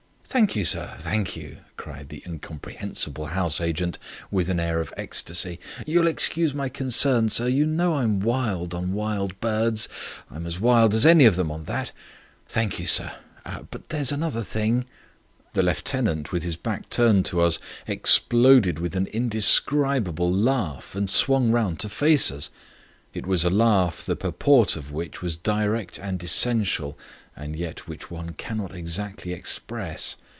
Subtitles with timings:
[0.23, 3.97] "Thank you, sir, thank you," cried the incomprehensible house agent,
[4.31, 5.59] with an air of ecstasy.
[5.85, 7.47] "You'll excuse my concern, sir.
[7.47, 9.89] You know I'm wild on wild animals.
[10.29, 11.91] I'm as wild as any of them on that.
[12.47, 13.11] Thank you, sir.
[13.71, 14.85] But there's another thing..."
[15.51, 21.51] The lieutenant, with his back turned to us, exploded with an indescribable laugh and swung
[21.51, 22.49] round to face us.
[23.13, 26.97] It was a laugh, the purport of which was direct and essential,
[27.35, 30.15] and yet which one cannot exactly express.